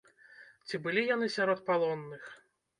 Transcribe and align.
Ці 0.69 0.79
былі 0.87 1.05
яны 1.11 1.29
сярод 1.37 1.63
палонных? 1.71 2.29